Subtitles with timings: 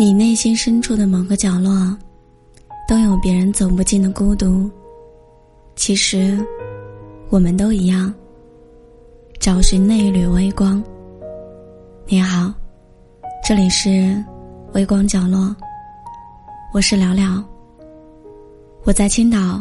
[0.00, 1.92] 你内心深处的某个角落，
[2.86, 4.70] 都有别人走不进的孤独。
[5.74, 6.38] 其实，
[7.30, 8.14] 我们都一样。
[9.40, 10.80] 找寻那一缕微光。
[12.06, 12.54] 你好，
[13.44, 14.24] 这里是
[14.72, 15.54] 微光角落，
[16.72, 17.42] 我是聊聊。
[18.84, 19.60] 我在青岛，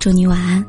[0.00, 0.66] 祝你晚安。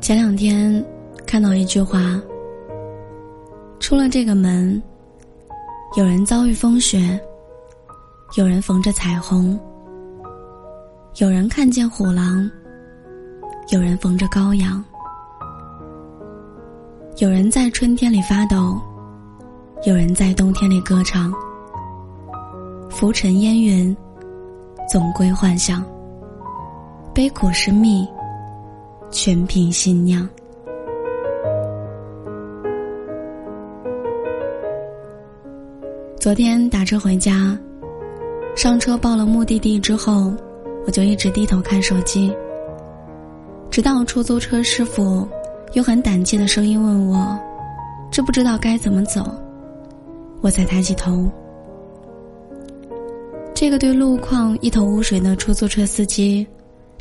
[0.00, 0.82] 前两天
[1.26, 2.18] 看到一句话
[3.78, 4.80] ：“出了这个门，
[5.96, 7.20] 有人遭遇风雪，
[8.36, 9.58] 有人逢着彩虹，
[11.16, 12.48] 有人看见虎狼，
[13.70, 14.82] 有人逢着羔羊，
[17.18, 18.80] 有人在春天里发抖，
[19.84, 21.32] 有人在冬天里歌唱。
[22.88, 23.94] 浮尘烟云，
[24.88, 25.84] 总归幻想，
[27.12, 28.08] 悲苦是蜜。”
[29.10, 30.28] 全凭心酿。
[36.20, 37.58] 昨天打车回家，
[38.54, 40.32] 上车报了目的地之后，
[40.84, 42.34] 我就一直低头看手机。
[43.70, 45.26] 直到出租车师傅
[45.74, 47.38] 用很胆怯的声音问我
[48.10, 49.24] ：“知不知道该怎么走？”
[50.42, 51.30] 我才抬起头。
[53.54, 56.46] 这个对路况一头雾水的出租车司机，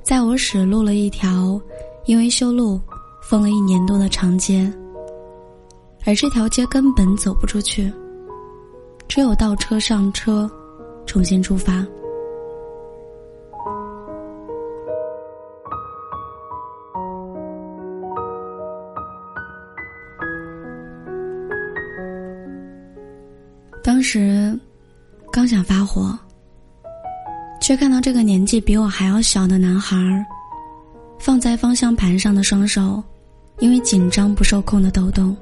[0.04, 1.60] 在我驶入了一条。
[2.08, 2.80] 因为修路，
[3.22, 4.72] 封了一年多的长街，
[6.06, 7.92] 而这条街根本走不出去，
[9.10, 10.50] 只有倒车上车，
[11.06, 11.86] 重新出发。
[23.84, 24.58] 当时
[25.30, 26.18] 刚想发火，
[27.60, 30.26] 却看到这个年纪比我还要小的男孩儿。
[31.20, 33.04] 放在方向盘上的双手，
[33.60, 35.36] 因为紧张不受控的抖动。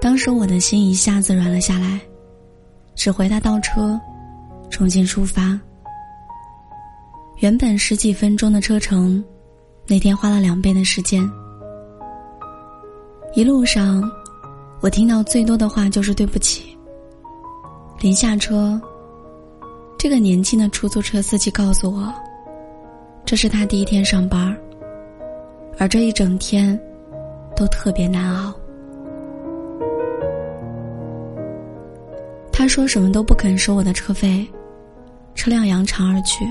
[0.00, 2.00] 当时我的心一下子软了下来，
[2.94, 4.00] 指挥他倒车，
[4.70, 5.58] 重新出发。
[7.38, 9.22] 原本十几分钟的车程，
[9.86, 11.30] 那天花了两倍的时间。
[13.34, 14.02] 一路上，
[14.80, 16.76] 我听到最多的话就是对不起。
[18.00, 18.80] 临下车，
[19.98, 22.12] 这个年轻的出租车司机告诉我。
[23.30, 24.58] 这是他第一天上班
[25.78, 26.76] 而这一整天
[27.54, 28.52] 都特别难熬。
[32.50, 34.44] 他说什么都不肯收我的车费，
[35.36, 36.44] 车辆扬长而去。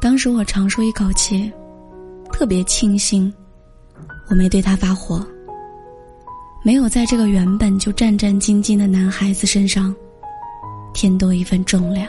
[0.00, 1.52] 当时我长舒一口气，
[2.32, 3.30] 特别庆幸
[4.30, 5.22] 我没对他发火，
[6.64, 9.94] 没有在这个原本就战战兢兢的男孩子身上
[10.94, 12.08] 添多一份重量。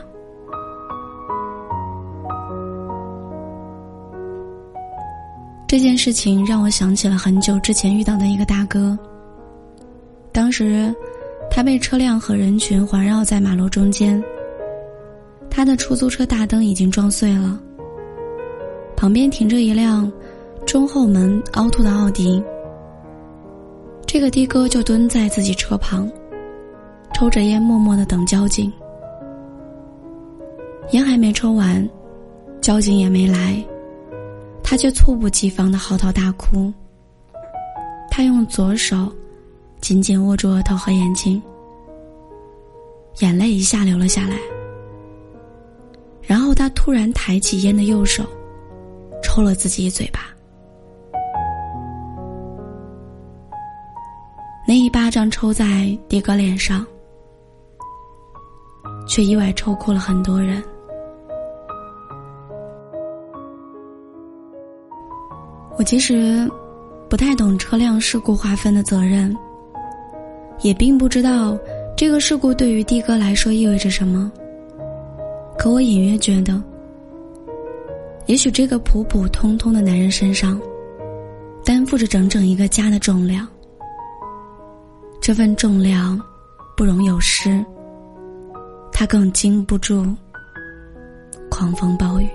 [5.73, 8.95] 这件事情让我想起了很久之前遇到的一个大哥。
[10.31, 10.93] 当时，
[11.49, 14.23] 他被车辆和人群环绕在马路中间。
[15.49, 17.59] 他的出租车大灯已经撞碎了。
[18.95, 20.11] 旁边停着一辆
[20.63, 22.39] 中后门凹凸的奥迪。
[24.05, 26.07] 这个的哥就蹲在自己车旁，
[27.15, 28.71] 抽着烟，默默的等交警。
[30.91, 31.89] 烟还没抽完，
[32.61, 33.59] 交警也没来。
[34.63, 36.73] 他却猝不及防的嚎啕大哭。
[38.09, 39.11] 他用左手
[39.81, 41.41] 紧紧握住额头和眼睛，
[43.19, 44.37] 眼泪一下流了下来。
[46.21, 48.23] 然后他突然抬起烟的右手，
[49.21, 50.21] 抽了自己一嘴巴。
[54.65, 56.85] 那一巴掌抽在迪哥脸上，
[59.05, 60.63] 却意外抽哭了很多人。
[65.83, 66.49] 我其实
[67.09, 69.35] 不太懂车辆事故划分的责任，
[70.61, 71.59] 也并不知道
[71.97, 74.31] 这个事故对于的哥来说意味着什么。
[75.57, 76.63] 可我隐约觉得，
[78.27, 80.57] 也许这个普普通通的男人身上，
[81.65, 83.45] 担负着整整一个家的重量。
[85.19, 86.17] 这份重量
[86.77, 87.61] 不容有失，
[88.89, 90.07] 他更经不住
[91.49, 92.29] 狂风暴雨。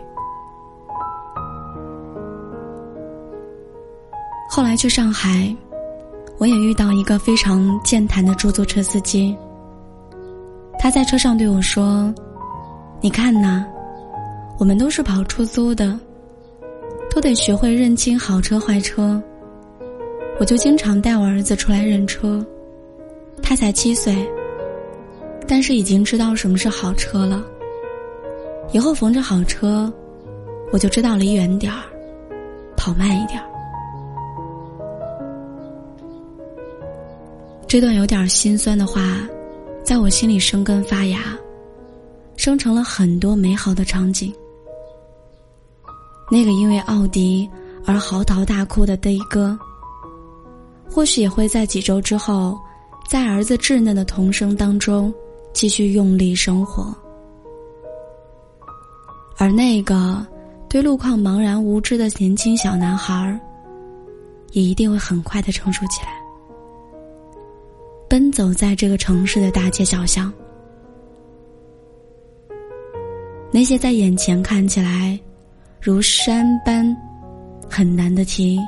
[4.59, 5.55] 后来去上海，
[6.39, 9.33] 我也遇到一个非常健谈的出租车司机。
[10.81, 12.13] 他在车上对我说
[13.01, 13.65] ：“你看呐，
[14.59, 15.97] 我们都是跑出租的，
[17.09, 19.23] 都得学会认清好车坏车。
[20.41, 22.45] 我就经常带我儿子出来认车。
[23.41, 24.29] 他才七岁，
[25.47, 27.47] 但是已经知道什么是好车了。
[28.73, 29.89] 以后逢着好车，
[30.73, 31.79] 我就知道离远点儿，
[32.77, 33.47] 跑慢一点儿。
[37.69, 39.21] 这段有点心酸的话，
[39.85, 41.21] 在我心里生根发芽，
[42.35, 44.33] 生成了很多美好的场景。
[46.31, 47.47] 那个因为奥迪
[47.85, 49.57] 而嚎啕大哭的的哥，
[50.91, 52.59] 或许也会在几周之后。
[53.07, 55.11] 在儿子稚嫩的童声当中，
[55.55, 56.95] 继续用力生活，
[59.39, 60.27] 而那个
[60.69, 63.41] 对路况茫然无知的年轻小男孩
[64.53, 66.18] 也一定会很快的成熟起来，
[68.09, 70.33] 奔走在这个城市的大街小巷，
[73.53, 75.19] 那些在眼前看起来
[75.81, 76.97] 如山般
[77.69, 78.59] 很难的题。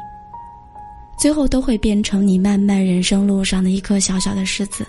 [1.18, 4.86] 最后都会变成你漫漫人生路上的一颗小小的石子。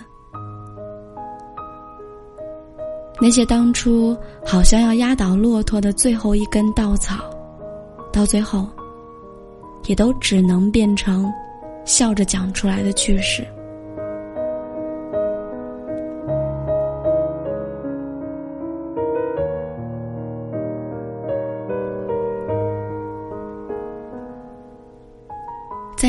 [3.20, 7.22] 那些当初好像要压倒骆驼的最后一根稻草，
[8.10, 8.66] 到最后，
[9.86, 11.30] 也都只能变成
[11.84, 13.46] 笑着讲出来的趣事。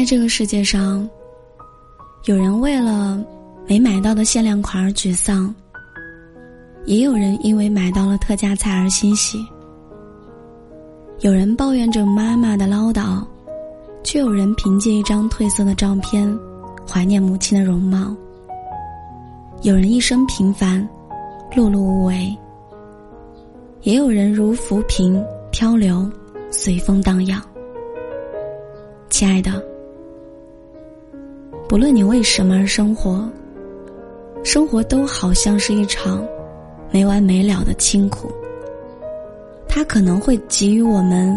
[0.03, 1.09] 在这个世界上，
[2.25, 3.23] 有人为了
[3.65, 5.55] 没买到的限量款而沮丧，
[6.83, 9.39] 也有人因为买到了特价菜而欣喜。
[11.21, 13.25] 有人抱怨着妈妈的唠叨，
[14.03, 16.37] 却有人凭借一张褪色的照片
[16.85, 18.13] 怀念母亲的容貌。
[19.61, 20.85] 有人一生平凡，
[21.53, 22.37] 碌碌无为，
[23.83, 26.11] 也有人如浮萍漂流，
[26.51, 27.41] 随风荡漾。
[29.09, 29.72] 亲爱的。
[31.73, 33.27] 不论你为什么而生活，
[34.43, 36.23] 生活都好像是一场
[36.91, 38.31] 没完没了的清苦。
[39.67, 41.35] 它可能会给予我们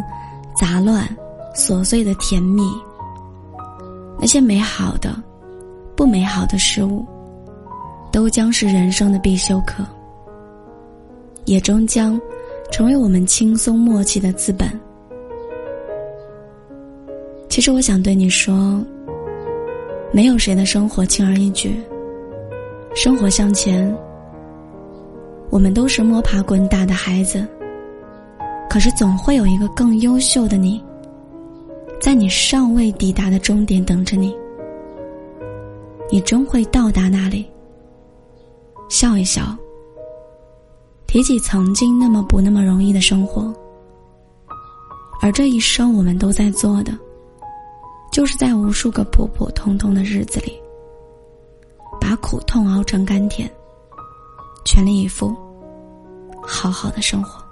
[0.55, 1.09] 杂乱、
[1.55, 2.62] 琐碎的甜蜜，
[4.21, 5.17] 那些美好的、
[5.97, 7.03] 不美好的事物，
[8.12, 9.83] 都将是人生的必修课，
[11.47, 12.21] 也终将
[12.71, 14.69] 成为我们轻松默契的资本。
[17.49, 18.79] 其实，我想对你说。
[20.17, 21.79] 没有谁的生活轻而易举。
[22.95, 23.95] 生活向前，
[25.51, 27.47] 我们都是摸爬滚打的孩子。
[28.71, 30.83] 可是总会有一个更优秀的你，
[32.01, 34.35] 在你尚未抵达的终点等着你。
[36.11, 37.45] 你终会到达那里。
[38.89, 39.55] 笑一笑，
[41.07, 43.53] 提起曾经那么不那么容易的生活，
[45.21, 46.91] 而这一生我们都在做的。
[48.17, 50.59] 就是在无数个普普通通的日子里，
[52.01, 53.47] 把苦痛熬成甘甜，
[54.65, 55.37] 全力以赴，
[56.41, 57.46] 好好的生活。